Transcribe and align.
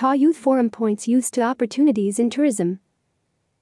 Ta 0.00 0.12
Youth 0.12 0.38
Forum 0.38 0.70
points 0.70 1.06
youth 1.06 1.30
to 1.32 1.42
opportunities 1.42 2.18
in 2.18 2.30
tourism. 2.30 2.80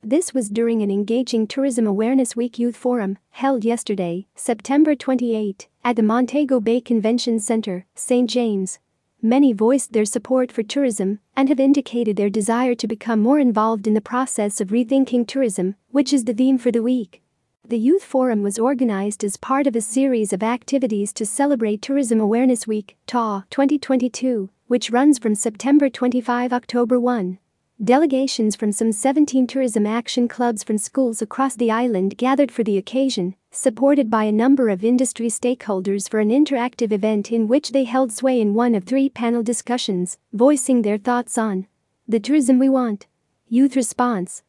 This 0.00 0.32
was 0.32 0.48
during 0.48 0.80
an 0.80 0.88
engaging 0.88 1.48
Tourism 1.48 1.88
Awareness 1.88 2.36
Week 2.36 2.56
Youth 2.56 2.76
Forum, 2.76 3.18
held 3.30 3.64
yesterday, 3.64 4.28
September 4.36 4.94
28, 4.94 5.66
at 5.82 5.96
the 5.96 6.04
Montego 6.04 6.60
Bay 6.60 6.80
Convention 6.80 7.40
Center, 7.40 7.84
St. 7.96 8.30
James. 8.30 8.78
Many 9.20 9.52
voiced 9.52 9.92
their 9.92 10.04
support 10.04 10.52
for 10.52 10.62
tourism 10.62 11.18
and 11.34 11.48
have 11.48 11.58
indicated 11.58 12.14
their 12.14 12.30
desire 12.30 12.76
to 12.76 12.86
become 12.86 13.20
more 13.20 13.40
involved 13.40 13.88
in 13.88 13.94
the 13.94 14.00
process 14.00 14.60
of 14.60 14.68
rethinking 14.68 15.26
tourism, 15.26 15.74
which 15.90 16.12
is 16.12 16.26
the 16.26 16.32
theme 16.32 16.58
for 16.58 16.70
the 16.70 16.80
week. 16.80 17.24
The 17.66 17.76
Youth 17.76 18.04
Forum 18.04 18.44
was 18.44 18.56
organized 18.56 19.24
as 19.24 19.36
part 19.36 19.66
of 19.66 19.74
a 19.74 19.80
series 19.80 20.32
of 20.32 20.44
activities 20.44 21.12
to 21.14 21.26
celebrate 21.26 21.82
Tourism 21.82 22.20
Awareness 22.20 22.68
Week, 22.68 22.96
TA 23.08 23.42
2022, 23.50 24.48
which 24.70 24.88
runs 24.88 25.18
from 25.18 25.34
September 25.34 25.90
25 25.90 26.52
October 26.52 27.00
1. 27.00 27.40
Delegations 27.82 28.54
from 28.54 28.70
some 28.70 28.92
17 28.92 29.48
tourism 29.48 29.84
action 29.84 30.28
clubs 30.28 30.62
from 30.62 30.78
schools 30.78 31.20
across 31.20 31.56
the 31.56 31.72
island 31.72 32.16
gathered 32.16 32.52
for 32.52 32.62
the 32.62 32.78
occasion, 32.78 33.34
supported 33.50 34.08
by 34.08 34.22
a 34.22 34.30
number 34.30 34.68
of 34.68 34.84
industry 34.84 35.26
stakeholders 35.26 36.08
for 36.08 36.20
an 36.20 36.28
interactive 36.28 36.92
event 36.92 37.32
in 37.32 37.48
which 37.48 37.72
they 37.72 37.82
held 37.82 38.12
sway 38.12 38.40
in 38.40 38.54
one 38.54 38.76
of 38.76 38.84
three 38.84 39.08
panel 39.08 39.42
discussions, 39.42 40.18
voicing 40.32 40.82
their 40.82 40.98
thoughts 40.98 41.36
on 41.36 41.66
the 42.06 42.20
tourism 42.20 42.60
we 42.60 42.68
want, 42.68 43.08
youth 43.48 43.74
response. 43.74 44.44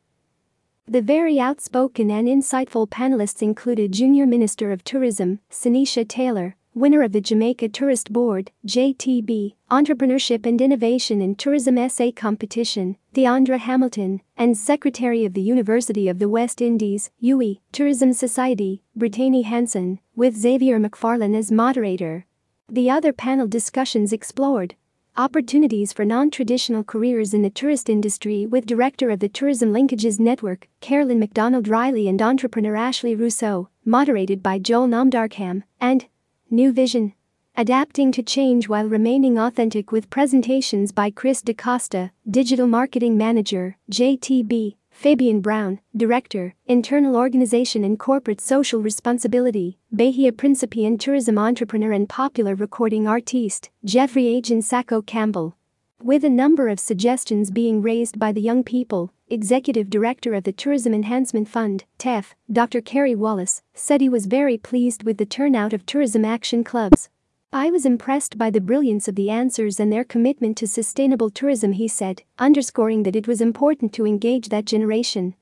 The 0.88 1.02
very 1.02 1.40
outspoken 1.40 2.12
and 2.12 2.28
insightful 2.28 2.88
panelists 2.88 3.42
included 3.42 3.92
Junior 3.92 4.28
Minister 4.28 4.72
of 4.72 4.84
Tourism, 4.84 5.40
Sinisha 5.50 6.08
Taylor, 6.08 6.58
winner 6.74 7.02
of 7.02 7.12
the 7.12 7.22
Jamaica 7.22 7.70
Tourist 7.70 8.14
Board, 8.14 8.52
JTB, 8.66 9.56
Entrepreneurship 9.70 10.46
and 10.46 10.62
Innovation 10.62 11.22
in 11.22 11.36
Tourism 11.36 11.78
Essay 11.78 12.12
Competition, 12.12 12.98
Deandra 13.14 13.60
Hamilton, 13.60 14.22
and 14.38 14.58
Secretary 14.58 15.26
of 15.26 15.34
the 15.34 15.42
University 15.42 16.08
of 16.08 16.20
the 16.20 16.30
West 16.30 16.62
Indies, 16.62 17.12
UWI, 17.22 17.60
Tourism 17.72 18.14
Society, 18.14 18.84
Brittany 18.96 19.42
Hanson, 19.42 20.00
with 20.16 20.38
Xavier 20.38 20.80
McFarlane 20.80 21.36
as 21.36 21.52
moderator. 21.52 22.26
The 22.70 22.90
other 22.90 23.12
panel 23.12 23.48
discussions 23.48 24.14
explored 24.14 24.76
opportunities 25.18 25.92
for 25.92 26.06
non-traditional 26.06 26.86
careers 26.86 27.34
in 27.34 27.42
the 27.42 27.50
tourist 27.50 27.90
industry 27.90 28.46
with 28.46 28.66
director 28.66 29.10
of 29.10 29.20
the 29.20 29.28
Tourism 29.28 29.74
Linkages 29.74 30.22
Network, 30.22 30.70
Carolyn 30.80 31.20
McDonald 31.20 31.68
Riley 31.68 32.08
and 32.08 32.22
entrepreneur 32.22 32.78
Ashley 32.78 33.14
Rousseau, 33.14 33.68
moderated 33.84 34.42
by 34.42 34.58
Joel 34.58 34.88
Namdarkham, 34.88 35.64
and 35.82 36.06
New 36.54 36.74
Vision. 36.74 37.14
Adapting 37.56 38.12
to 38.12 38.22
change 38.22 38.68
while 38.68 38.86
remaining 38.86 39.40
authentic 39.40 39.94
with 39.94 40.10
presentations 40.10 40.92
by 40.92 41.10
Chris 41.10 41.42
DaCosta, 41.42 42.12
Digital 42.30 42.68
Marketing 42.68 43.18
Manager, 43.18 43.78
JTB, 43.90 44.76
Fabian 44.90 45.40
Brown, 45.40 45.80
Director, 45.96 46.54
Internal 46.66 47.16
Organization 47.16 47.86
and 47.86 47.98
Corporate 47.98 48.42
Social 48.42 48.82
Responsibility, 48.82 49.80
Bahia 49.94 50.34
Principiant 50.34 51.00
Tourism 51.00 51.38
Entrepreneur 51.38 51.94
and 51.94 52.10
Popular 52.10 52.54
Recording 52.54 53.08
Artiste, 53.08 53.70
Jeffrey 53.86 54.28
Agent 54.28 54.66
Sasco 54.66 55.02
Campbell. 55.02 55.56
With 56.04 56.26
a 56.26 56.30
number 56.30 56.68
of 56.68 56.82
suggestions 56.82 57.50
being 57.50 57.82
raised 57.82 58.20
by 58.20 58.34
the 58.34 58.42
young 58.42 58.66
people, 58.66 59.14
Executive 59.32 59.90
Director 59.90 60.34
of 60.34 60.44
the 60.44 60.52
Tourism 60.52 60.94
Enhancement 60.94 61.48
Fund, 61.48 61.86
TEF, 61.98 62.36
Dr. 62.52 62.82
Carey 62.82 63.16
Wallace, 63.16 63.62
said 63.74 64.02
he 64.02 64.10
was 64.10 64.26
very 64.26 64.58
pleased 64.58 65.04
with 65.04 65.16
the 65.16 65.26
turnout 65.26 65.72
of 65.72 65.86
tourism 65.86 66.26
action 66.26 66.66
clubs. 66.66 67.08
I 67.54 67.72
was 67.72 67.86
impressed 67.86 68.38
by 68.38 68.50
the 68.50 68.60
brilliance 68.60 69.08
of 69.08 69.16
the 69.16 69.30
answers 69.30 69.80
and 69.80 69.90
their 69.90 70.04
commitment 70.04 70.58
to 70.58 70.68
sustainable 70.68 71.30
tourism, 71.30 71.72
he 71.72 71.88
said, 71.88 72.24
underscoring 72.40 73.04
that 73.04 73.16
it 73.16 73.26
was 73.26 73.40
important 73.40 73.94
to 73.94 74.06
engage 74.06 74.50
that 74.50 74.66
generation. 74.66 75.36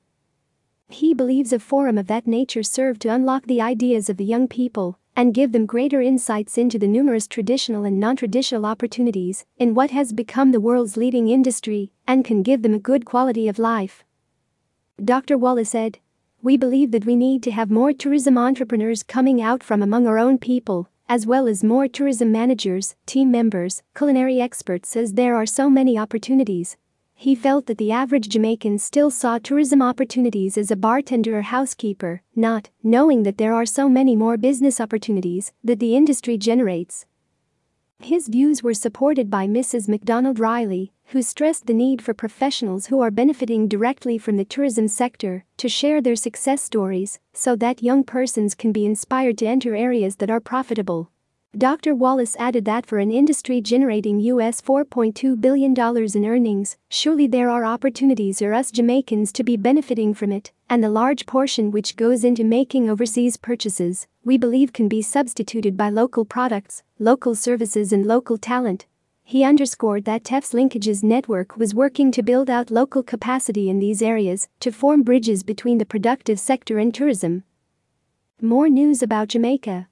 He 0.90 1.14
believes 1.14 1.52
a 1.52 1.60
forum 1.60 1.98
of 1.98 2.08
that 2.08 2.26
nature 2.26 2.64
served 2.64 3.00
to 3.02 3.14
unlock 3.14 3.46
the 3.46 3.60
ideas 3.60 4.10
of 4.10 4.16
the 4.16 4.24
young 4.24 4.48
people 4.48 4.98
and 5.14 5.32
give 5.32 5.52
them 5.52 5.64
greater 5.64 6.00
insights 6.00 6.58
into 6.58 6.80
the 6.80 6.88
numerous 6.88 7.28
traditional 7.28 7.84
and 7.84 8.00
non-traditional 8.00 8.66
opportunities 8.66 9.44
in 9.56 9.74
what 9.74 9.92
has 9.92 10.12
become 10.12 10.50
the 10.50 10.60
world's 10.60 10.96
leading 10.96 11.28
industry 11.28 11.92
and 12.08 12.24
can 12.24 12.42
give 12.42 12.62
them 12.62 12.74
a 12.74 12.78
good 12.78 13.04
quality 13.04 13.46
of 13.46 13.58
life. 13.58 14.02
Dr. 15.02 15.38
Wallace 15.38 15.70
said, 15.70 15.98
We 16.42 16.56
believe 16.56 16.90
that 16.90 17.06
we 17.06 17.14
need 17.14 17.44
to 17.44 17.52
have 17.52 17.70
more 17.70 17.92
tourism 17.92 18.36
entrepreneurs 18.36 19.04
coming 19.04 19.40
out 19.40 19.62
from 19.62 19.82
among 19.82 20.08
our 20.08 20.18
own 20.18 20.38
people, 20.38 20.88
as 21.08 21.24
well 21.24 21.46
as 21.46 21.62
more 21.62 21.86
tourism 21.86 22.32
managers, 22.32 22.96
team 23.06 23.30
members, 23.30 23.82
culinary 23.96 24.40
experts 24.40 24.96
as 24.96 25.12
there 25.12 25.36
are 25.36 25.46
so 25.46 25.70
many 25.70 25.96
opportunities 25.96 26.76
he 27.20 27.34
felt 27.34 27.66
that 27.66 27.76
the 27.76 27.92
average 27.92 28.30
Jamaican 28.30 28.78
still 28.78 29.10
saw 29.10 29.36
tourism 29.36 29.82
opportunities 29.82 30.56
as 30.56 30.70
a 30.70 30.74
bartender 30.76 31.36
or 31.36 31.42
housekeeper, 31.42 32.22
not 32.34 32.70
knowing 32.82 33.24
that 33.24 33.36
there 33.36 33.52
are 33.52 33.66
so 33.66 33.90
many 33.90 34.16
more 34.16 34.38
business 34.38 34.80
opportunities 34.80 35.52
that 35.62 35.80
the 35.80 35.94
industry 35.94 36.38
generates. 36.38 37.04
His 37.98 38.28
views 38.28 38.62
were 38.62 38.72
supported 38.72 39.28
by 39.28 39.46
Mrs. 39.46 39.86
McDonald 39.86 40.38
Riley, 40.38 40.94
who 41.08 41.20
stressed 41.20 41.66
the 41.66 41.74
need 41.74 42.00
for 42.00 42.14
professionals 42.14 42.86
who 42.86 43.00
are 43.00 43.10
benefiting 43.10 43.68
directly 43.68 44.16
from 44.16 44.38
the 44.38 44.46
tourism 44.46 44.88
sector 44.88 45.44
to 45.58 45.68
share 45.68 46.00
their 46.00 46.16
success 46.16 46.62
stories 46.62 47.18
so 47.34 47.54
that 47.54 47.82
young 47.82 48.02
persons 48.02 48.54
can 48.54 48.72
be 48.72 48.86
inspired 48.86 49.36
to 49.36 49.46
enter 49.46 49.76
areas 49.76 50.16
that 50.16 50.30
are 50.30 50.40
profitable. 50.40 51.10
Dr. 51.58 51.96
Wallace 51.96 52.36
added 52.38 52.64
that 52.66 52.86
for 52.86 53.00
an 53.00 53.10
industry 53.10 53.60
generating 53.60 54.20
US 54.20 54.60
$4.2 54.60 55.40
billion 55.40 55.74
in 55.76 56.24
earnings, 56.24 56.76
surely 56.88 57.26
there 57.26 57.50
are 57.50 57.64
opportunities 57.64 58.38
for 58.38 58.54
us 58.54 58.70
Jamaicans 58.70 59.32
to 59.32 59.42
be 59.42 59.56
benefiting 59.56 60.14
from 60.14 60.30
it, 60.30 60.52
and 60.68 60.82
the 60.82 60.88
large 60.88 61.26
portion 61.26 61.72
which 61.72 61.96
goes 61.96 62.22
into 62.22 62.44
making 62.44 62.88
overseas 62.88 63.36
purchases, 63.36 64.06
we 64.24 64.38
believe 64.38 64.72
can 64.72 64.86
be 64.86 65.02
substituted 65.02 65.76
by 65.76 65.90
local 65.90 66.24
products, 66.24 66.84
local 67.00 67.34
services, 67.34 67.92
and 67.92 68.06
local 68.06 68.38
talent. 68.38 68.86
He 69.24 69.42
underscored 69.42 70.04
that 70.04 70.22
TEF's 70.22 70.52
linkages 70.52 71.02
network 71.02 71.56
was 71.56 71.74
working 71.74 72.12
to 72.12 72.22
build 72.22 72.48
out 72.48 72.70
local 72.70 73.02
capacity 73.02 73.68
in 73.68 73.80
these 73.80 74.02
areas 74.02 74.48
to 74.60 74.70
form 74.70 75.02
bridges 75.02 75.42
between 75.42 75.78
the 75.78 75.84
productive 75.84 76.38
sector 76.38 76.78
and 76.78 76.94
tourism. 76.94 77.42
More 78.40 78.68
news 78.68 79.02
about 79.02 79.28
Jamaica. 79.28 79.88